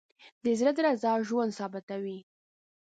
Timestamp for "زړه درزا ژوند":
0.59-1.55